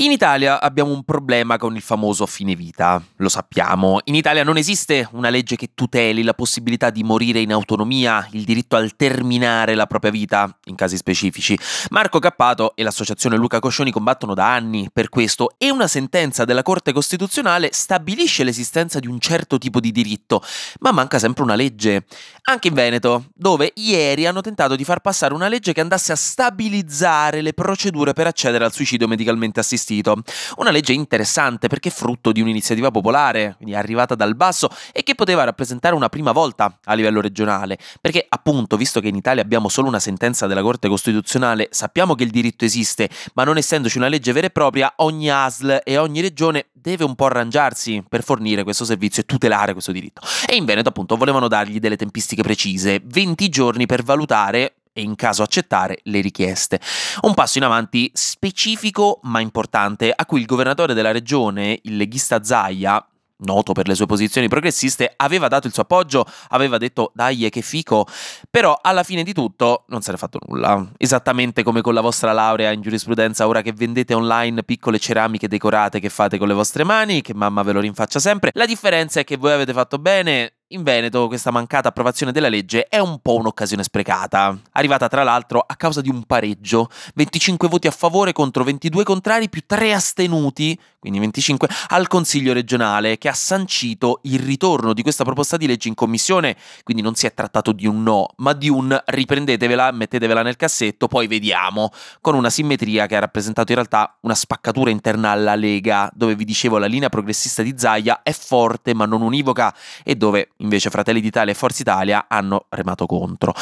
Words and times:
In 0.00 0.12
Italia 0.12 0.60
abbiamo 0.60 0.92
un 0.92 1.02
problema 1.02 1.56
con 1.56 1.74
il 1.74 1.82
famoso 1.82 2.24
fine 2.24 2.54
vita, 2.54 3.02
lo 3.16 3.28
sappiamo. 3.28 3.98
In 4.04 4.14
Italia 4.14 4.44
non 4.44 4.56
esiste 4.56 5.08
una 5.10 5.28
legge 5.28 5.56
che 5.56 5.70
tuteli 5.74 6.22
la 6.22 6.34
possibilità 6.34 6.90
di 6.90 7.02
morire 7.02 7.40
in 7.40 7.50
autonomia, 7.50 8.24
il 8.30 8.44
diritto 8.44 8.76
al 8.76 8.94
terminare 8.94 9.74
la 9.74 9.86
propria 9.86 10.12
vita, 10.12 10.56
in 10.66 10.76
casi 10.76 10.96
specifici. 10.96 11.58
Marco 11.88 12.20
Cappato 12.20 12.76
e 12.76 12.84
l'associazione 12.84 13.36
Luca 13.36 13.58
Coscioni 13.58 13.90
combattono 13.90 14.34
da 14.34 14.54
anni 14.54 14.88
per 14.92 15.08
questo 15.08 15.54
e 15.58 15.68
una 15.68 15.88
sentenza 15.88 16.44
della 16.44 16.62
Corte 16.62 16.92
Costituzionale 16.92 17.70
stabilisce 17.72 18.44
l'esistenza 18.44 19.00
di 19.00 19.08
un 19.08 19.18
certo 19.18 19.58
tipo 19.58 19.80
di 19.80 19.90
diritto, 19.90 20.44
ma 20.78 20.92
manca 20.92 21.18
sempre 21.18 21.42
una 21.42 21.56
legge. 21.56 22.04
Anche 22.42 22.68
in 22.68 22.74
Veneto, 22.74 23.30
dove 23.34 23.72
ieri 23.74 24.26
hanno 24.26 24.42
tentato 24.42 24.76
di 24.76 24.84
far 24.84 25.00
passare 25.00 25.34
una 25.34 25.48
legge 25.48 25.72
che 25.72 25.80
andasse 25.80 26.12
a 26.12 26.16
stabilizzare 26.16 27.40
le 27.40 27.52
procedure 27.52 28.12
per 28.12 28.28
accedere 28.28 28.64
al 28.64 28.72
suicidio 28.72 29.08
medicalmente 29.08 29.58
assistito 29.58 29.86
assistito. 29.88 30.22
Una 30.56 30.70
legge 30.70 30.92
interessante 30.92 31.68
perché 31.68 31.90
frutto 31.90 32.32
di 32.32 32.40
un'iniziativa 32.40 32.90
popolare, 32.90 33.54
quindi 33.56 33.74
arrivata 33.74 34.14
dal 34.14 34.36
basso 34.36 34.68
e 34.92 35.02
che 35.02 35.14
poteva 35.14 35.44
rappresentare 35.44 35.94
una 35.94 36.08
prima 36.08 36.32
volta 36.32 36.78
a 36.84 36.94
livello 36.94 37.20
regionale, 37.20 37.78
perché 38.00 38.24
appunto, 38.28 38.76
visto 38.76 39.00
che 39.00 39.08
in 39.08 39.16
Italia 39.16 39.42
abbiamo 39.42 39.68
solo 39.68 39.88
una 39.88 39.98
sentenza 39.98 40.46
della 40.46 40.62
Corte 40.62 40.88
Costituzionale, 40.88 41.68
sappiamo 41.70 42.14
che 42.14 42.24
il 42.24 42.30
diritto 42.30 42.64
esiste, 42.64 43.08
ma 43.34 43.44
non 43.44 43.56
essendoci 43.56 43.96
una 43.96 44.08
legge 44.08 44.32
vera 44.32 44.46
e 44.46 44.50
propria, 44.50 44.92
ogni 44.96 45.30
ASL 45.30 45.80
e 45.84 45.96
ogni 45.96 46.20
regione 46.20 46.66
deve 46.72 47.04
un 47.04 47.14
po' 47.14 47.26
arrangiarsi 47.26 48.04
per 48.08 48.22
fornire 48.22 48.62
questo 48.62 48.84
servizio 48.84 49.22
e 49.22 49.24
tutelare 49.26 49.72
questo 49.72 49.92
diritto. 49.92 50.22
E 50.46 50.56
in 50.56 50.64
Veneto 50.64 50.90
appunto 50.90 51.16
volevano 51.16 51.48
dargli 51.48 51.78
delle 51.78 51.96
tempistiche 51.96 52.42
precise, 52.42 53.00
20 53.04 53.48
giorni 53.48 53.86
per 53.86 54.02
valutare 54.02 54.74
e 54.92 55.02
in 55.02 55.14
caso 55.14 55.42
accettare 55.42 56.00
le 56.04 56.20
richieste. 56.20 56.80
Un 57.22 57.34
passo 57.34 57.58
in 57.58 57.64
avanti 57.64 58.10
specifico 58.14 59.20
ma 59.22 59.40
importante 59.40 60.12
a 60.14 60.26
cui 60.26 60.40
il 60.40 60.46
governatore 60.46 60.94
della 60.94 61.12
regione, 61.12 61.78
il 61.82 61.96
leghista 61.96 62.42
Zaia, 62.42 63.04
noto 63.38 63.72
per 63.72 63.86
le 63.86 63.94
sue 63.94 64.06
posizioni 64.06 64.48
progressiste, 64.48 65.12
aveva 65.16 65.48
dato 65.48 65.66
il 65.66 65.72
suo 65.72 65.82
appoggio, 65.82 66.26
aveva 66.48 66.78
detto 66.78 67.12
dai 67.14 67.48
che 67.50 67.62
fico, 67.62 68.06
però 68.50 68.78
alla 68.80 69.02
fine 69.02 69.22
di 69.22 69.32
tutto 69.32 69.84
non 69.88 70.02
se 70.02 70.10
ne 70.10 70.16
è 70.16 70.18
fatto 70.18 70.38
nulla. 70.46 70.90
Esattamente 70.96 71.62
come 71.62 71.80
con 71.80 71.94
la 71.94 72.00
vostra 72.00 72.32
laurea 72.32 72.72
in 72.72 72.80
giurisprudenza, 72.80 73.46
ora 73.46 73.62
che 73.62 73.72
vendete 73.72 74.14
online 74.14 74.64
piccole 74.64 74.98
ceramiche 74.98 75.48
decorate 75.48 76.00
che 76.00 76.08
fate 76.08 76.38
con 76.38 76.48
le 76.48 76.54
vostre 76.54 76.84
mani, 76.84 77.22
che 77.22 77.34
mamma 77.34 77.62
ve 77.62 77.72
lo 77.72 77.80
rinfaccia 77.80 78.18
sempre, 78.18 78.50
la 78.54 78.66
differenza 78.66 79.20
è 79.20 79.24
che 79.24 79.36
voi 79.36 79.52
avete 79.52 79.72
fatto 79.72 79.98
bene 79.98 80.54
in 80.72 80.82
Veneto 80.82 81.28
questa 81.28 81.50
mancata 81.50 81.88
approvazione 81.88 82.30
della 82.32 82.48
legge 82.48 82.88
è 82.88 82.98
un 82.98 83.20
po' 83.20 83.36
un'occasione 83.36 83.82
sprecata, 83.82 84.58
arrivata 84.72 85.08
tra 85.08 85.22
l'altro 85.22 85.64
a 85.66 85.76
causa 85.76 86.02
di 86.02 86.10
un 86.10 86.24
pareggio, 86.24 86.90
25 87.14 87.68
voti 87.68 87.86
a 87.86 87.90
favore 87.90 88.32
contro 88.32 88.64
22 88.64 89.02
contrari 89.02 89.48
più 89.48 89.62
3 89.64 89.94
astenuti, 89.94 90.78
quindi 90.98 91.20
25, 91.20 91.68
al 91.88 92.06
Consiglio 92.06 92.52
regionale 92.52 93.16
che 93.16 93.28
ha 93.28 93.34
sancito 93.34 94.20
il 94.24 94.40
ritorno 94.40 94.92
di 94.92 95.00
questa 95.00 95.24
proposta 95.24 95.56
di 95.56 95.66
legge 95.66 95.88
in 95.88 95.94
commissione, 95.94 96.56
quindi 96.82 97.02
non 97.02 97.14
si 97.14 97.26
è 97.26 97.32
trattato 97.32 97.72
di 97.72 97.86
un 97.86 98.02
no, 98.02 98.28
ma 98.36 98.52
di 98.52 98.68
un 98.68 99.00
riprendetevela, 99.06 99.90
mettetevela 99.92 100.42
nel 100.42 100.56
cassetto, 100.56 101.06
poi 101.06 101.28
vediamo, 101.28 101.90
con 102.20 102.34
una 102.34 102.50
simmetria 102.50 103.06
che 103.06 103.16
ha 103.16 103.20
rappresentato 103.20 103.72
in 103.72 103.78
realtà 103.78 104.18
una 104.22 104.34
spaccatura 104.34 104.90
interna 104.90 105.30
alla 105.30 105.54
Lega, 105.54 106.10
dove 106.12 106.34
vi 106.34 106.44
dicevo 106.44 106.76
la 106.76 106.86
linea 106.86 107.08
progressista 107.08 107.62
di 107.62 107.72
Zaia 107.76 108.20
è 108.22 108.32
forte 108.32 108.92
ma 108.92 109.06
non 109.06 109.22
univoca 109.22 109.74
e 110.04 110.14
dove 110.14 110.50
invece 110.58 110.90
Fratelli 110.90 111.20
d'Italia 111.20 111.52
e 111.52 111.56
Forza 111.56 111.82
Italia 111.82 112.26
hanno 112.28 112.66
remato 112.70 113.06
contro. 113.06 113.54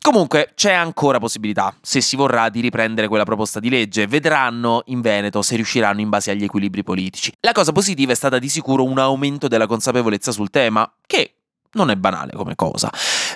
Comunque 0.00 0.52
c'è 0.54 0.72
ancora 0.72 1.18
possibilità, 1.18 1.74
se 1.82 2.00
si 2.00 2.16
vorrà, 2.16 2.48
di 2.48 2.60
riprendere 2.60 3.08
quella 3.08 3.24
proposta 3.24 3.60
di 3.60 3.68
legge. 3.68 4.06
Vedranno 4.06 4.82
in 4.86 5.00
Veneto 5.00 5.42
se 5.42 5.56
riusciranno 5.56 6.00
in 6.00 6.08
base 6.08 6.30
agli 6.30 6.44
equilibri 6.44 6.82
politici. 6.82 7.32
La 7.40 7.52
cosa 7.52 7.72
positiva 7.72 8.12
è 8.12 8.14
stata 8.14 8.38
di 8.38 8.48
sicuro 8.48 8.84
un 8.84 8.98
aumento 8.98 9.46
della 9.46 9.66
consapevolezza 9.66 10.32
sul 10.32 10.50
tema, 10.50 10.90
che 11.06 11.34
non 11.72 11.90
è 11.90 11.96
banale 11.96 12.32
come 12.32 12.54
cosa. 12.54 12.90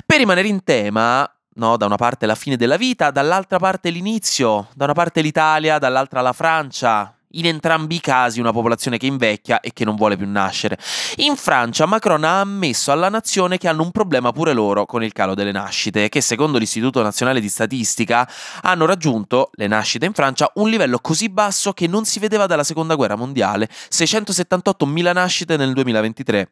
Per 0.06 0.18
rimanere 0.18 0.48
in 0.48 0.64
tema, 0.64 1.30
no, 1.56 1.76
da 1.76 1.86
una 1.86 1.96
parte 1.96 2.24
la 2.26 2.34
fine 2.34 2.56
della 2.56 2.76
vita, 2.76 3.10
dall'altra 3.10 3.58
parte 3.58 3.90
l'inizio, 3.90 4.68
da 4.74 4.84
una 4.84 4.94
parte 4.94 5.20
l'Italia, 5.20 5.78
dall'altra 5.78 6.22
la 6.22 6.32
Francia, 6.32 7.14
in 7.38 7.46
entrambi 7.46 7.96
i 7.96 8.00
casi 8.00 8.40
una 8.40 8.52
popolazione 8.52 8.98
che 8.98 9.06
invecchia 9.06 9.60
e 9.60 9.72
che 9.72 9.84
non 9.84 9.96
vuole 9.96 10.16
più 10.16 10.28
nascere. 10.28 10.78
In 11.16 11.36
Francia 11.36 11.86
Macron 11.86 12.24
ha 12.24 12.40
ammesso 12.40 12.92
alla 12.92 13.08
nazione 13.08 13.58
che 13.58 13.68
hanno 13.68 13.82
un 13.82 13.90
problema 13.90 14.32
pure 14.32 14.52
loro 14.52 14.86
con 14.86 15.02
il 15.02 15.12
calo 15.12 15.34
delle 15.34 15.52
nascite, 15.52 16.08
che 16.08 16.20
secondo 16.20 16.58
l'Istituto 16.58 17.02
Nazionale 17.02 17.40
di 17.40 17.48
Statistica 17.48 18.28
hanno 18.62 18.86
raggiunto, 18.86 19.50
le 19.54 19.66
nascite 19.66 20.06
in 20.06 20.12
Francia, 20.12 20.50
un 20.54 20.68
livello 20.68 20.98
così 20.98 21.28
basso 21.28 21.72
che 21.72 21.86
non 21.86 22.04
si 22.04 22.18
vedeva 22.18 22.46
dalla 22.46 22.64
Seconda 22.64 22.94
Guerra 22.94 23.16
Mondiale, 23.16 23.68
678.000 23.68 25.12
nascite 25.12 25.56
nel 25.56 25.72
2023. 25.72 26.50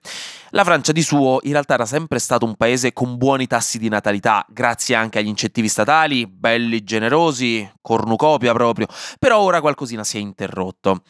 La 0.51 0.65
Francia 0.65 0.93
di 0.93 1.03
suo 1.03 1.39
in 1.43 1.53
realtà 1.53 1.75
era 1.75 1.87
sempre 1.87 2.19
stato 2.19 2.45
un 2.45 2.57
paese 2.57 2.93
con 2.93 3.17
buoni 3.17 3.47
tassi 3.47 3.79
di 3.79 3.89
natalità, 3.89 4.45
grazie 4.49 4.95
anche 4.95 5.19
agli 5.19 5.29
incentivi 5.29 5.69
statali, 5.69 6.27
belli 6.27 6.85
generosi, 6.85 7.69
cornucopia 7.81 8.53
proprio, 8.53 8.87
però 9.19 9.39
ora 9.39 9.61
qualcosina 9.61 10.05
si 10.05 10.19
è 10.19 10.21
interrotto 10.21 10.72
prodotto. 10.73 11.03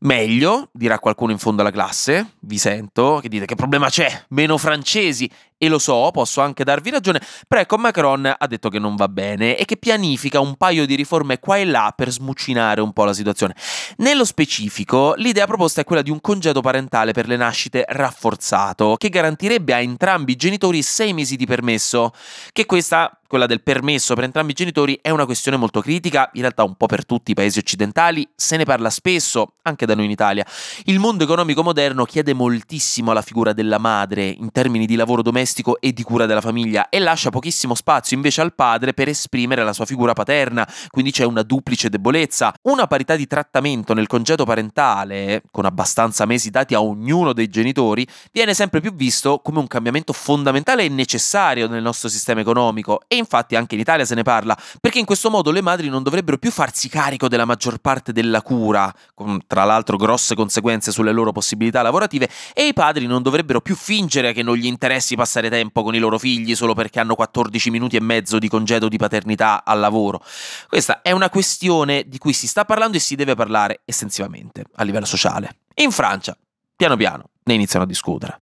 Meglio, 0.00 0.68
dirà 0.72 1.00
qualcuno 1.00 1.32
in 1.32 1.38
fondo 1.38 1.62
alla 1.62 1.72
classe, 1.72 2.34
vi 2.40 2.56
sento, 2.56 3.18
che 3.20 3.28
dite 3.28 3.46
che 3.46 3.56
problema 3.56 3.88
c'è, 3.88 4.26
meno 4.28 4.56
francesi, 4.56 5.28
e 5.58 5.68
lo 5.68 5.78
so, 5.78 6.10
posso 6.12 6.40
anche 6.40 6.62
darvi 6.62 6.90
ragione, 6.90 7.20
però 7.46 7.60
ecco 7.60 7.76
Macron 7.76 8.32
ha 8.38 8.46
detto 8.46 8.68
che 8.68 8.78
non 8.78 8.94
va 8.94 9.08
bene 9.08 9.56
e 9.56 9.64
che 9.64 9.76
pianifica 9.76 10.38
un 10.38 10.56
paio 10.56 10.86
di 10.86 10.94
riforme 10.94 11.40
qua 11.40 11.56
e 11.56 11.64
là 11.64 11.92
per 11.94 12.10
smuccinare 12.10 12.80
un 12.80 12.92
po' 12.92 13.04
la 13.04 13.12
situazione. 13.12 13.56
Nello 13.96 14.24
specifico, 14.24 15.14
l'idea 15.16 15.46
proposta 15.46 15.80
è 15.80 15.84
quella 15.84 16.02
di 16.02 16.10
un 16.10 16.20
congedo 16.20 16.60
parentale 16.60 17.12
per 17.12 17.26
le 17.26 17.36
nascite 17.36 17.84
rafforzato, 17.88 18.94
che 18.96 19.08
garantirebbe 19.08 19.74
a 19.74 19.80
entrambi 19.80 20.32
i 20.32 20.36
genitori 20.36 20.80
sei 20.82 21.12
mesi 21.12 21.34
di 21.34 21.44
permesso, 21.44 22.12
che 22.52 22.64
questa 22.64 23.18
quella 23.28 23.44
del 23.44 23.62
permesso 23.62 24.14
per 24.14 24.24
entrambi 24.24 24.52
i 24.52 24.54
genitori 24.54 24.98
è 25.02 25.10
una 25.10 25.26
questione 25.26 25.58
molto 25.58 25.82
critica, 25.82 26.30
in 26.32 26.40
realtà 26.40 26.64
un 26.64 26.76
po' 26.76 26.86
per 26.86 27.04
tutti 27.04 27.32
i 27.32 27.34
paesi 27.34 27.58
occidentali, 27.58 28.26
se 28.34 28.56
ne 28.56 28.64
parla 28.64 28.88
spesso, 28.88 29.52
anche 29.64 29.84
da 29.84 29.94
noi 29.94 30.06
in 30.06 30.10
Italia. 30.10 30.46
Il 30.84 30.98
mondo 30.98 31.24
economico 31.24 31.62
moderno 31.62 32.06
chiede 32.06 32.32
moltissimo 32.32 33.10
alla 33.10 33.20
figura 33.20 33.52
della 33.52 33.76
madre 33.76 34.28
in 34.28 34.50
termini 34.50 34.86
di 34.86 34.96
lavoro 34.96 35.20
domestico 35.20 35.46
e 35.80 35.92
di 35.92 36.02
cura 36.02 36.26
della 36.26 36.40
famiglia 36.40 36.88
e 36.88 36.98
lascia 36.98 37.30
pochissimo 37.30 37.74
spazio 37.74 38.16
invece 38.16 38.40
al 38.40 38.54
padre 38.54 38.94
per 38.94 39.08
esprimere 39.08 39.64
la 39.64 39.72
sua 39.72 39.84
figura 39.84 40.12
paterna, 40.12 40.68
quindi 40.88 41.10
c'è 41.10 41.24
una 41.24 41.42
duplice 41.42 41.88
debolezza. 41.88 42.52
Una 42.62 42.86
parità 42.86 43.16
di 43.16 43.26
trattamento 43.26 43.94
nel 43.94 44.06
congedo 44.06 44.44
parentale, 44.44 45.42
con 45.50 45.64
abbastanza 45.64 46.26
mesi 46.26 46.50
dati 46.50 46.74
a 46.74 46.82
ognuno 46.82 47.32
dei 47.32 47.48
genitori, 47.48 48.06
viene 48.32 48.54
sempre 48.54 48.80
più 48.80 48.94
visto 48.94 49.40
come 49.42 49.58
un 49.58 49.66
cambiamento 49.66 50.12
fondamentale 50.12 50.84
e 50.84 50.88
necessario 50.88 51.68
nel 51.68 51.82
nostro 51.82 52.08
sistema 52.08 52.40
economico 52.40 53.00
e 53.06 53.16
infatti 53.16 53.56
anche 53.56 53.74
in 53.74 53.80
Italia 53.80 54.04
se 54.04 54.14
ne 54.14 54.22
parla, 54.22 54.56
perché 54.80 54.98
in 54.98 55.04
questo 55.04 55.30
modo 55.30 55.50
le 55.50 55.62
madri 55.62 55.88
non 55.88 56.02
dovrebbero 56.02 56.38
più 56.38 56.50
farsi 56.50 56.88
carico 56.88 57.28
della 57.28 57.44
maggior 57.44 57.78
parte 57.78 58.12
della 58.12 58.42
cura, 58.42 58.92
con 59.14 59.40
tra 59.46 59.64
l'altro 59.64 59.96
grosse 59.96 60.34
conseguenze 60.34 60.92
sulle 60.92 61.12
loro 61.12 61.32
possibilità 61.32 61.82
lavorative, 61.82 62.28
e 62.52 62.66
i 62.66 62.72
padri 62.72 63.06
non 63.06 63.22
dovrebbero 63.22 63.60
più 63.60 63.74
fingere 63.74 64.32
che 64.32 64.42
non 64.42 64.56
gli 64.56 64.66
interessi 64.66 65.14
passare 65.38 65.50
tempo 65.50 65.82
con 65.82 65.94
i 65.94 65.98
loro 65.98 66.18
figli 66.18 66.54
solo 66.54 66.74
perché 66.74 67.00
hanno 67.00 67.14
14 67.14 67.70
minuti 67.70 67.96
e 67.96 68.00
mezzo 68.00 68.38
di 68.38 68.48
congedo 68.48 68.88
di 68.88 68.96
paternità 68.96 69.64
al 69.64 69.78
lavoro. 69.78 70.22
Questa 70.68 71.00
è 71.02 71.12
una 71.12 71.30
questione 71.30 72.04
di 72.06 72.18
cui 72.18 72.32
si 72.32 72.46
sta 72.46 72.64
parlando 72.64 72.96
e 72.96 73.00
si 73.00 73.14
deve 73.14 73.34
parlare 73.34 73.82
estensivamente 73.84 74.64
a 74.74 74.84
livello 74.84 75.06
sociale. 75.06 75.58
In 75.76 75.92
Francia, 75.92 76.36
piano 76.76 76.96
piano, 76.96 77.30
ne 77.44 77.54
iniziano 77.54 77.84
a 77.84 77.88
discutere. 77.88 78.40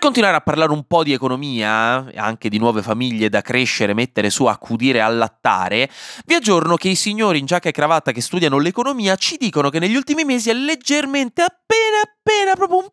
Per 0.00 0.08
continuare 0.08 0.38
a 0.38 0.40
parlare 0.40 0.72
un 0.72 0.84
po' 0.86 1.02
di 1.02 1.12
economia, 1.12 2.10
anche 2.14 2.48
di 2.48 2.56
nuove 2.56 2.80
famiglie 2.80 3.28
da 3.28 3.42
crescere, 3.42 3.92
mettere 3.92 4.30
su, 4.30 4.46
accudire, 4.46 5.02
allattare, 5.02 5.90
vi 6.24 6.32
aggiorno 6.32 6.76
che 6.76 6.88
i 6.88 6.94
signori 6.94 7.38
in 7.38 7.44
giacca 7.44 7.68
e 7.68 7.72
cravatta 7.72 8.10
che 8.10 8.22
studiano 8.22 8.56
l'economia 8.56 9.14
ci 9.16 9.36
dicono 9.36 9.68
che 9.68 9.78
negli 9.78 9.94
ultimi 9.94 10.24
mesi 10.24 10.48
è 10.48 10.54
leggermente 10.54 11.42
appena 11.42 12.00
appena 12.02 12.54
proprio 12.54 12.78
un 12.78 12.88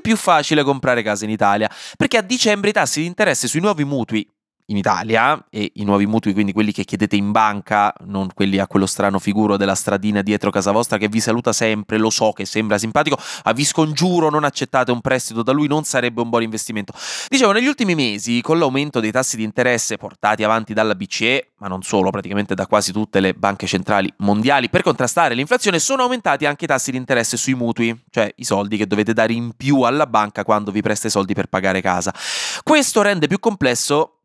più 0.00 0.16
facile 0.16 0.62
comprare 0.62 1.02
casa 1.02 1.24
in 1.24 1.30
Italia, 1.30 1.68
perché 1.96 2.18
a 2.18 2.22
dicembre 2.22 2.70
i 2.70 2.72
tassi 2.72 3.00
di 3.00 3.06
interesse 3.06 3.48
sui 3.48 3.60
nuovi 3.60 3.82
mutui 3.82 4.24
in 4.70 4.76
Italia 4.76 5.46
e 5.50 5.72
i 5.74 5.84
nuovi 5.84 6.06
mutui, 6.06 6.32
quindi 6.32 6.52
quelli 6.52 6.72
che 6.72 6.84
chiedete 6.84 7.16
in 7.16 7.32
banca, 7.32 7.92
non 8.06 8.28
quelli 8.32 8.58
a 8.58 8.66
quello 8.66 8.86
strano 8.86 9.18
figuro 9.18 9.56
della 9.56 9.74
stradina 9.74 10.22
dietro 10.22 10.50
casa 10.50 10.70
vostra 10.70 10.96
che 10.96 11.08
vi 11.08 11.20
saluta 11.20 11.52
sempre, 11.52 11.98
lo 11.98 12.10
so 12.10 12.32
che 12.32 12.44
sembra 12.44 12.78
simpatico, 12.78 13.18
ma 13.44 13.52
vi 13.52 13.64
scongiuro 13.64 14.30
non 14.30 14.44
accettate 14.44 14.90
un 14.92 15.00
prestito 15.00 15.42
da 15.42 15.52
lui, 15.52 15.66
non 15.66 15.84
sarebbe 15.84 16.20
un 16.20 16.30
buon 16.30 16.42
investimento. 16.42 16.92
Dicevo, 17.28 17.52
negli 17.52 17.66
ultimi 17.66 17.94
mesi, 17.94 18.40
con 18.40 18.58
l'aumento 18.58 19.00
dei 19.00 19.10
tassi 19.10 19.36
di 19.36 19.42
interesse 19.42 19.96
portati 19.96 20.44
avanti 20.44 20.72
dalla 20.72 20.94
BCE, 20.94 21.52
ma 21.58 21.66
non 21.66 21.82
solo, 21.82 22.10
praticamente 22.10 22.54
da 22.54 22.66
quasi 22.66 22.92
tutte 22.92 23.20
le 23.20 23.34
banche 23.34 23.66
centrali 23.66 24.10
mondiali, 24.18 24.70
per 24.70 24.82
contrastare 24.82 25.34
l'inflazione 25.34 25.78
sono 25.78 26.02
aumentati 26.02 26.46
anche 26.46 26.64
i 26.64 26.68
tassi 26.68 26.92
di 26.92 26.96
interesse 26.96 27.36
sui 27.36 27.54
mutui, 27.54 28.04
cioè 28.10 28.32
i 28.36 28.44
soldi 28.44 28.76
che 28.76 28.86
dovete 28.86 29.12
dare 29.12 29.32
in 29.32 29.52
più 29.56 29.82
alla 29.82 30.06
banca 30.06 30.44
quando 30.44 30.70
vi 30.70 30.80
presta 30.80 31.08
i 31.08 31.10
soldi 31.10 31.34
per 31.34 31.46
pagare 31.46 31.80
casa. 31.80 32.14
Questo 32.62 33.02
rende 33.02 33.26
più 33.26 33.40
complesso 33.40 34.19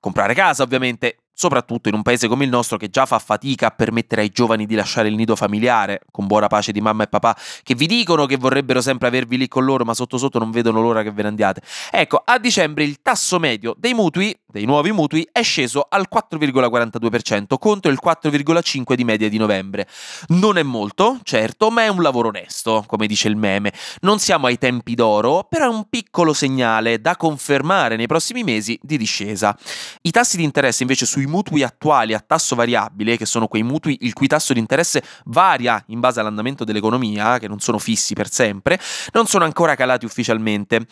comprare 0.00 0.34
casa, 0.34 0.62
ovviamente, 0.62 1.18
soprattutto 1.40 1.88
in 1.88 1.94
un 1.94 2.02
paese 2.02 2.28
come 2.28 2.44
il 2.44 2.50
nostro 2.50 2.76
che 2.76 2.90
già 2.90 3.06
fa 3.06 3.18
fatica 3.18 3.68
a 3.68 3.70
permettere 3.70 4.20
ai 4.20 4.28
giovani 4.28 4.66
di 4.66 4.74
lasciare 4.74 5.08
il 5.08 5.14
nido 5.14 5.34
familiare, 5.36 6.02
con 6.10 6.26
buona 6.26 6.48
pace 6.48 6.70
di 6.70 6.82
mamma 6.82 7.04
e 7.04 7.06
papà, 7.06 7.34
che 7.62 7.74
vi 7.74 7.86
dicono 7.86 8.26
che 8.26 8.36
vorrebbero 8.36 8.82
sempre 8.82 9.08
avervi 9.08 9.38
lì 9.38 9.48
con 9.48 9.64
loro, 9.64 9.86
ma 9.86 9.94
sotto 9.94 10.18
sotto 10.18 10.38
non 10.38 10.50
vedono 10.50 10.82
l'ora 10.82 11.02
che 11.02 11.10
ve 11.10 11.22
ne 11.22 11.28
andiate. 11.28 11.62
Ecco, 11.90 12.20
a 12.22 12.38
dicembre 12.38 12.84
il 12.84 13.00
tasso 13.00 13.38
medio 13.38 13.74
dei 13.78 13.94
mutui, 13.94 14.38
dei 14.46 14.66
nuovi 14.66 14.92
mutui, 14.92 15.26
è 15.32 15.40
sceso 15.40 15.86
al 15.88 16.08
4,42% 16.12 17.56
contro 17.58 17.90
il 17.90 17.98
4,5% 18.04 18.92
di 18.92 19.04
media 19.04 19.30
di 19.30 19.38
novembre. 19.38 19.88
Non 20.28 20.58
è 20.58 20.62
molto, 20.62 21.20
certo, 21.22 21.70
ma 21.70 21.84
è 21.84 21.88
un 21.88 22.02
lavoro 22.02 22.28
onesto, 22.28 22.84
come 22.86 23.06
dice 23.06 23.28
il 23.28 23.36
meme. 23.36 23.72
Non 24.00 24.18
siamo 24.18 24.46
ai 24.46 24.58
tempi 24.58 24.94
d'oro, 24.94 25.46
però 25.48 25.64
è 25.64 25.74
un 25.74 25.88
piccolo 25.88 26.34
segnale 26.34 27.00
da 27.00 27.16
confermare 27.16 27.96
nei 27.96 28.06
prossimi 28.06 28.42
mesi 28.44 28.78
di 28.82 28.98
discesa. 28.98 29.56
I 30.02 30.10
tassi 30.10 30.36
di 30.36 30.42
interesse 30.42 30.82
invece 30.82 31.06
sui 31.06 31.28
mutui 31.30 31.62
attuali 31.62 32.12
a 32.12 32.20
tasso 32.20 32.54
variabile, 32.54 33.16
che 33.16 33.24
sono 33.24 33.46
quei 33.46 33.62
mutui 33.62 33.98
il 34.02 34.12
cui 34.12 34.26
tasso 34.26 34.52
di 34.52 34.58
interesse 34.58 35.02
varia 35.26 35.82
in 35.86 36.00
base 36.00 36.20
all'andamento 36.20 36.64
dell'economia, 36.64 37.38
che 37.38 37.48
non 37.48 37.60
sono 37.60 37.78
fissi 37.78 38.14
per 38.14 38.30
sempre, 38.30 38.78
non 39.12 39.26
sono 39.26 39.44
ancora 39.44 39.74
calati 39.74 40.04
ufficialmente. 40.04 40.86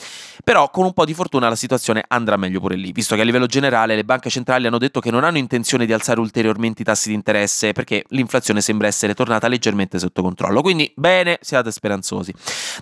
Però 0.45 0.71
con 0.71 0.85
un 0.85 0.93
po' 0.93 1.05
di 1.05 1.13
fortuna 1.13 1.49
la 1.49 1.57
situazione 1.57 2.05
andrà 2.09 2.37
meglio 2.37 2.61
pure 2.61 2.77
lì, 2.77 2.93
visto 2.93 3.15
che 3.15 3.21
a 3.21 3.25
livello 3.25 3.47
generale 3.47 3.97
le 3.97 4.05
banche 4.05 4.31
centrali 4.31 4.67
hanno 4.67 4.79
detto 4.79 5.01
che 5.01 5.11
non 5.11 5.25
hanno 5.25 5.39
intenzione 5.39 5.85
di 5.85 5.93
alzare 5.93 6.21
ulteriormente 6.21 6.83
i 6.83 6.85
tassi 6.85 7.09
di 7.09 7.15
interesse 7.15 7.73
perché 7.73 8.05
l'inflazione 8.09 8.61
sembra 8.61 8.87
essere 8.87 9.15
tornata 9.15 9.49
leggermente 9.49 9.99
sotto 9.99 10.23
controllo. 10.23 10.63
Quindi 10.63 10.91
bene, 10.95 11.39
siate 11.43 11.71
speranzosi. 11.73 12.33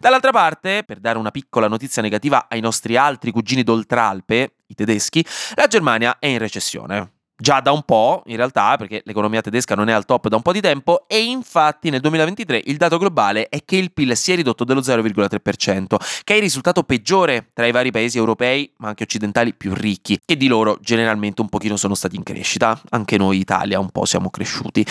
Dall'altra 0.01 0.31
parte, 0.31 0.85
per 0.85 1.01
dare 1.01 1.19
una 1.19 1.31
piccola 1.31 1.69
notizia 1.69 2.03
negativa 2.03 2.47
ai 2.49 2.61
nostri 2.61 2.97
altri 2.97 3.31
cugini 3.31 3.63
d'Oltralpe, 3.63 4.55
i 4.69 4.75
tedeschi, 4.75 5.25
la 5.55 5.67
Germania 5.67 6.19
è 6.19 6.27
in 6.27 6.39
recessione 6.39 7.16
già 7.37 7.61
da 7.61 7.73
un 7.73 7.83
po', 7.83 8.23
in 8.27 8.37
realtà, 8.37 8.77
perché 8.77 9.03
l'economia 9.05 9.41
tedesca 9.41 9.75
non 9.75 9.89
è 9.89 9.93
al 9.93 10.05
top 10.05 10.29
da 10.29 10.37
un 10.37 10.43
po' 10.43 10.53
di 10.53 10.61
tempo, 10.61 11.05
e 11.07 11.23
infatti 11.23 11.91
nel 11.91 12.01
2023 12.01 12.63
il 12.67 12.77
dato 12.77 12.99
globale 12.99 13.49
è 13.49 13.65
che 13.65 13.77
il 13.77 13.93
PIL 13.93 14.17
si 14.17 14.33
è 14.33 14.37
ridotto 14.37 14.65
dello 14.65 14.81
0,3%, 14.81 15.97
che 16.25 16.33
è 16.33 16.37
il 16.37 16.43
risultato 16.43 16.83
peggiore 16.83 17.51
tra 17.53 17.67
i 17.67 17.73
vari 17.73 17.91
paesi 17.91 18.19
europei, 18.19 18.73
ma 18.79 18.89
anche 18.89 19.05
occidentali 19.05 19.55
più 19.55 19.75
ricchi, 19.75 20.19
che 20.25 20.37
di 20.37 20.49
loro 20.49 20.79
generalmente 20.81 21.43
un 21.43 21.49
pochino 21.49 21.77
sono 21.77 21.95
stati 21.95 22.17
in 22.17 22.23
crescita, 22.23 22.81
anche 22.91 23.17
noi 23.19 23.39
Italia 23.39 23.79
un 23.79 23.91
po' 23.91 24.05
siamo 24.05 24.31
cresciuti. 24.31 24.85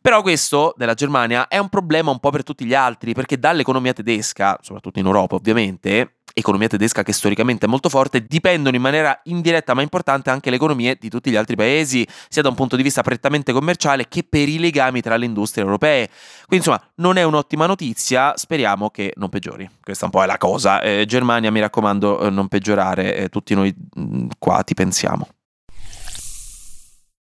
Però 0.00 0.22
questo 0.22 0.74
della 0.76 0.94
Germania 0.94 1.46
è 1.48 1.58
un 1.58 1.68
problema 1.68 2.10
un 2.10 2.18
po' 2.18 2.30
per 2.30 2.42
tutti 2.42 2.64
gli 2.64 2.74
altri, 2.74 3.14
perché 3.14 3.38
dall'economia 3.38 3.92
tedesca, 3.92 4.58
soprattutto 4.60 4.98
in 4.98 5.06
Europa 5.06 5.36
ovviamente, 5.36 6.16
economia 6.34 6.68
tedesca 6.68 7.02
che 7.02 7.12
storicamente 7.12 7.66
è 7.66 7.68
molto 7.68 7.88
forte, 7.88 8.24
dipendono 8.26 8.76
in 8.76 8.82
maniera 8.82 9.18
indiretta 9.24 9.74
ma 9.74 9.82
importante 9.82 10.30
anche 10.30 10.50
le 10.50 10.56
economie 10.56 10.96
di 10.98 11.08
tutti 11.08 11.30
gli 11.30 11.36
altri 11.36 11.56
paesi, 11.56 12.06
sia 12.28 12.42
da 12.42 12.48
un 12.48 12.54
punto 12.54 12.76
di 12.76 12.82
vista 12.82 13.02
prettamente 13.02 13.52
commerciale 13.52 14.08
che 14.08 14.24
per 14.28 14.48
i 14.48 14.58
legami 14.58 15.00
tra 15.00 15.16
le 15.16 15.24
industrie 15.24 15.64
europee. 15.64 16.08
Quindi 16.46 16.66
insomma 16.66 16.82
non 16.96 17.16
è 17.16 17.22
un'ottima 17.22 17.66
notizia, 17.66 18.32
speriamo 18.36 18.90
che 18.90 19.12
non 19.16 19.28
peggiori. 19.28 19.68
Questa 19.82 20.06
un 20.06 20.10
po' 20.10 20.22
è 20.22 20.26
la 20.26 20.38
cosa. 20.38 20.80
Eh, 20.80 21.04
Germania 21.06 21.50
mi 21.50 21.60
raccomando 21.60 22.20
eh, 22.20 22.30
non 22.30 22.48
peggiorare, 22.48 23.16
eh, 23.16 23.28
tutti 23.28 23.54
noi 23.54 23.74
mh, 23.94 24.02
mm, 24.02 24.28
qua 24.38 24.62
ti 24.62 24.74
pensiamo. 24.74 25.28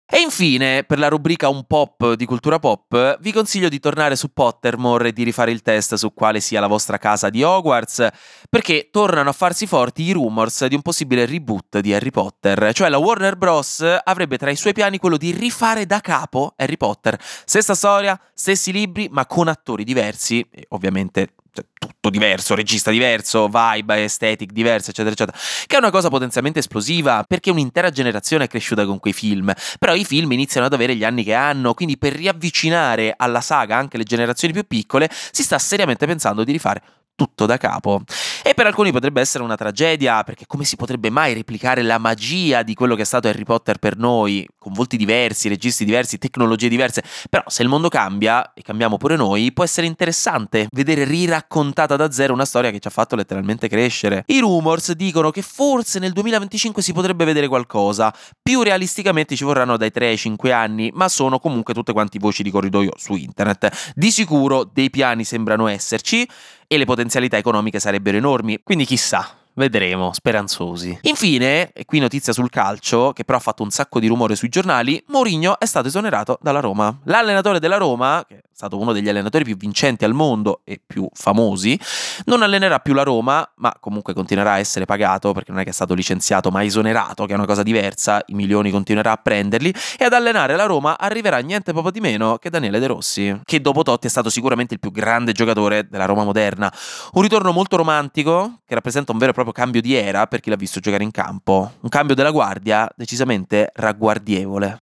E 0.08 0.20
infine, 0.20 0.84
per 0.84 1.00
la 1.00 1.08
rubrica 1.08 1.48
Un 1.48 1.64
pop 1.66 2.12
di 2.12 2.26
cultura 2.26 2.60
pop, 2.60 3.18
vi 3.20 3.32
consiglio 3.32 3.68
di 3.68 3.80
tornare 3.80 4.14
su 4.14 4.32
Pottermore 4.32 5.08
e 5.08 5.12
di 5.12 5.24
rifare 5.24 5.50
il 5.50 5.62
test 5.62 5.94
su 5.94 6.14
quale 6.14 6.38
sia 6.38 6.60
la 6.60 6.68
vostra 6.68 6.96
casa 6.96 7.28
di 7.28 7.42
Hogwarts, 7.42 8.06
perché 8.48 8.88
tornano 8.92 9.30
a 9.30 9.32
farsi 9.32 9.66
forti 9.66 10.04
i 10.04 10.12
rumors 10.12 10.64
di 10.66 10.76
un 10.76 10.82
possibile 10.82 11.26
reboot 11.26 11.80
di 11.80 11.92
Harry 11.92 12.12
Potter, 12.12 12.72
cioè 12.72 12.88
la 12.88 12.98
Warner 12.98 13.36
Bros. 13.36 13.84
avrebbe 14.04 14.38
tra 14.38 14.50
i 14.50 14.56
suoi 14.56 14.74
piani 14.74 14.98
quello 14.98 15.16
di 15.16 15.32
rifare 15.32 15.86
da 15.86 15.98
capo 15.98 16.54
Harry 16.56 16.76
Potter. 16.76 17.18
Stessa 17.20 17.74
storia, 17.74 18.18
stessi 18.32 18.70
libri, 18.70 19.08
ma 19.10 19.26
con 19.26 19.48
attori 19.48 19.82
diversi, 19.82 20.46
e 20.52 20.66
ovviamente 20.68 21.34
tutto 21.78 22.10
diverso, 22.10 22.54
regista 22.54 22.90
diverso, 22.90 23.48
vibe, 23.48 23.94
aesthetic 23.94 24.52
diversa, 24.52 24.90
eccetera, 24.90 25.14
eccetera, 25.14 25.36
che 25.66 25.74
è 25.76 25.78
una 25.78 25.90
cosa 25.90 26.08
potenzialmente 26.08 26.58
esplosiva 26.58 27.24
perché 27.26 27.50
un'intera 27.50 27.90
generazione 27.90 28.44
è 28.44 28.48
cresciuta 28.48 28.84
con 28.84 28.98
quei 28.98 29.12
film, 29.12 29.52
però 29.78 29.94
i 29.94 30.04
film 30.04 30.32
iniziano 30.32 30.66
ad 30.66 30.72
avere 30.72 30.94
gli 30.94 31.04
anni 31.04 31.24
che 31.24 31.34
hanno, 31.34 31.74
quindi 31.74 31.98
per 31.98 32.14
riavvicinare 32.14 33.14
alla 33.16 33.40
saga 33.40 33.76
anche 33.76 33.96
le 33.96 34.04
generazioni 34.04 34.52
più 34.52 34.66
piccole 34.66 35.08
si 35.10 35.42
sta 35.42 35.58
seriamente 35.58 36.06
pensando 36.06 36.44
di 36.44 36.52
rifare 36.52 36.82
tutto 37.16 37.46
da 37.46 37.56
capo. 37.56 38.02
E 38.46 38.54
per 38.54 38.64
alcuni 38.64 38.92
potrebbe 38.92 39.20
essere 39.20 39.42
una 39.42 39.56
tragedia, 39.56 40.22
perché 40.22 40.44
come 40.46 40.62
si 40.62 40.76
potrebbe 40.76 41.10
mai 41.10 41.34
replicare 41.34 41.82
la 41.82 41.98
magia 41.98 42.62
di 42.62 42.74
quello 42.74 42.94
che 42.94 43.02
è 43.02 43.04
stato 43.04 43.26
Harry 43.26 43.42
Potter 43.42 43.78
per 43.78 43.96
noi, 43.96 44.46
con 44.56 44.72
volti 44.72 44.96
diversi, 44.96 45.48
registi 45.48 45.84
diversi, 45.84 46.16
tecnologie 46.16 46.68
diverse? 46.68 47.02
Però 47.28 47.42
se 47.48 47.64
il 47.64 47.68
mondo 47.68 47.88
cambia, 47.88 48.52
e 48.54 48.62
cambiamo 48.62 48.98
pure 48.98 49.16
noi, 49.16 49.52
può 49.52 49.64
essere 49.64 49.88
interessante 49.88 50.68
vedere 50.70 51.02
riraccontata 51.02 51.96
da 51.96 52.12
zero 52.12 52.34
una 52.34 52.44
storia 52.44 52.70
che 52.70 52.78
ci 52.78 52.86
ha 52.86 52.92
fatto 52.92 53.16
letteralmente 53.16 53.66
crescere. 53.66 54.22
I 54.26 54.38
rumors 54.38 54.92
dicono 54.92 55.32
che 55.32 55.42
forse 55.42 55.98
nel 55.98 56.12
2025 56.12 56.80
si 56.82 56.92
potrebbe 56.92 57.24
vedere 57.24 57.48
qualcosa, 57.48 58.14
più 58.40 58.62
realisticamente 58.62 59.34
ci 59.34 59.42
vorranno 59.42 59.76
dai 59.76 59.90
3 59.90 60.06
ai 60.06 60.16
5 60.16 60.52
anni, 60.52 60.92
ma 60.94 61.08
sono 61.08 61.40
comunque 61.40 61.74
tutte 61.74 61.92
quanti 61.92 62.20
voci 62.20 62.44
di 62.44 62.52
corridoio 62.52 62.92
su 62.94 63.16
internet. 63.16 63.92
Di 63.96 64.12
sicuro 64.12 64.62
dei 64.72 64.88
piani 64.88 65.24
sembrano 65.24 65.66
esserci, 65.66 66.28
e 66.68 66.78
le 66.78 66.84
potenzialità 66.84 67.36
economiche 67.36 67.78
sarebbero 67.78 68.16
enormi, 68.16 68.34
quindi 68.62 68.84
chissà. 68.84 69.36
Vedremo, 69.58 70.12
speranzosi. 70.12 70.98
Infine, 71.02 71.72
e 71.72 71.86
qui 71.86 71.98
notizia 71.98 72.34
sul 72.34 72.50
calcio, 72.50 73.12
che 73.14 73.24
però 73.24 73.38
ha 73.38 73.40
fatto 73.40 73.62
un 73.62 73.70
sacco 73.70 73.98
di 73.98 74.06
rumore 74.06 74.36
sui 74.36 74.50
giornali, 74.50 75.02
Mourinho 75.06 75.58
è 75.58 75.64
stato 75.64 75.88
esonerato 75.88 76.38
dalla 76.42 76.60
Roma. 76.60 76.94
L'allenatore 77.04 77.58
della 77.58 77.78
Roma, 77.78 78.22
che 78.28 78.42
stato 78.56 78.78
uno 78.78 78.92
degli 78.92 79.08
allenatori 79.08 79.44
più 79.44 79.56
vincenti 79.56 80.04
al 80.04 80.12
mondo 80.12 80.60
e 80.64 80.80
più 80.84 81.08
famosi, 81.12 81.78
non 82.26 82.42
allenerà 82.42 82.78
più 82.78 82.92
la 82.92 83.02
Roma, 83.02 83.48
ma 83.56 83.74
comunque 83.80 84.14
continuerà 84.14 84.52
a 84.52 84.58
essere 84.58 84.84
pagato, 84.84 85.32
perché 85.32 85.50
non 85.50 85.60
è 85.60 85.64
che 85.64 85.70
è 85.70 85.72
stato 85.72 85.94
licenziato, 85.94 86.50
ma 86.50 86.62
esonerato, 86.62 87.24
che 87.24 87.32
è 87.32 87.36
una 87.36 87.46
cosa 87.46 87.62
diversa, 87.62 88.22
i 88.26 88.34
milioni 88.34 88.70
continuerà 88.70 89.12
a 89.12 89.16
prenderli, 89.16 89.74
e 89.98 90.04
ad 90.04 90.12
allenare 90.12 90.56
la 90.56 90.66
Roma 90.66 90.98
arriverà 90.98 91.38
niente 91.38 91.72
poco 91.72 91.90
di 91.90 92.00
meno 92.00 92.36
che 92.36 92.50
Daniele 92.50 92.78
De 92.78 92.86
Rossi, 92.86 93.40
che 93.44 93.60
dopo 93.60 93.82
Totti 93.82 94.06
è 94.06 94.10
stato 94.10 94.30
sicuramente 94.30 94.74
il 94.74 94.80
più 94.80 94.90
grande 94.90 95.32
giocatore 95.32 95.86
della 95.88 96.04
Roma 96.04 96.24
moderna. 96.24 96.72
Un 97.12 97.22
ritorno 97.22 97.52
molto 97.52 97.76
romantico, 97.76 98.60
che 98.66 98.74
rappresenta 98.74 99.12
un 99.12 99.18
vero 99.18 99.30
e 99.30 99.34
proprio 99.34 99.46
proprio 99.46 99.52
cambio 99.52 99.80
di 99.80 99.94
era 99.94 100.26
per 100.26 100.40
chi 100.40 100.50
l'ha 100.50 100.56
visto 100.56 100.80
giocare 100.80 101.04
in 101.04 101.10
campo. 101.12 101.72
Un 101.80 101.88
cambio 101.88 102.14
della 102.14 102.30
guardia 102.32 102.90
decisamente 102.96 103.70
ragguardievole. 103.74 104.85